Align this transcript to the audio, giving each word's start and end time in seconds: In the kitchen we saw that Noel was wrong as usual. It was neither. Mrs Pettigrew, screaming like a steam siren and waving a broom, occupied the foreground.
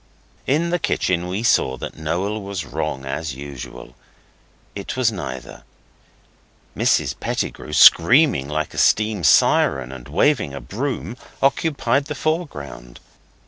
In 0.47 0.71
the 0.71 0.79
kitchen 0.79 1.27
we 1.27 1.43
saw 1.43 1.77
that 1.77 1.95
Noel 1.95 2.41
was 2.41 2.65
wrong 2.65 3.05
as 3.05 3.35
usual. 3.35 3.93
It 4.73 4.97
was 4.97 5.11
neither. 5.11 5.61
Mrs 6.75 7.13
Pettigrew, 7.19 7.71
screaming 7.73 8.49
like 8.49 8.73
a 8.73 8.79
steam 8.79 9.23
siren 9.23 9.91
and 9.91 10.07
waving 10.07 10.55
a 10.55 10.59
broom, 10.59 11.17
occupied 11.39 12.05
the 12.05 12.15
foreground. 12.15 12.99